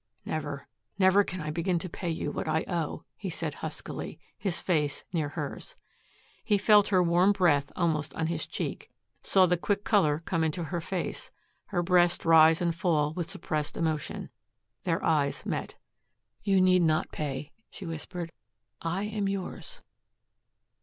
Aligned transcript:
"Never 0.25 0.67
never 0.97 1.23
can 1.23 1.41
I 1.41 1.51
begin 1.51 1.77
to 1.77 1.87
pay 1.87 2.09
you 2.09 2.31
what 2.31 2.47
I 2.47 2.65
owe," 2.67 3.03
he 3.15 3.29
said 3.29 3.53
huskily, 3.61 4.19
his 4.35 4.59
face 4.59 5.03
near 5.13 5.29
hers. 5.29 5.75
He 6.43 6.57
felt 6.57 6.87
her 6.87 7.03
warm 7.03 7.33
breath 7.33 7.71
almost 7.75 8.15
on 8.15 8.25
his 8.25 8.47
cheek, 8.47 8.89
saw 9.21 9.45
the 9.45 9.57
quick 9.57 9.83
color 9.83 10.23
come 10.25 10.43
into 10.43 10.63
her 10.63 10.81
face, 10.81 11.29
her 11.67 11.83
breast 11.83 12.25
rise 12.25 12.63
and 12.63 12.73
fall 12.73 13.13
with 13.13 13.29
suppressed 13.29 13.77
emotion. 13.77 14.31
Their 14.85 15.03
eyes 15.03 15.45
met. 15.45 15.75
"You 16.41 16.61
need 16.61 16.81
not 16.81 17.11
pay," 17.11 17.51
she 17.69 17.85
whispered. 17.85 18.31
"I 18.81 19.03
am 19.03 19.27
yours." 19.27 19.83